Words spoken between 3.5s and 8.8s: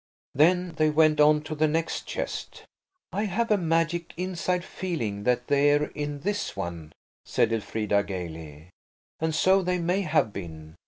a magic inside feeling that they're in this one," said Elfrida gaily.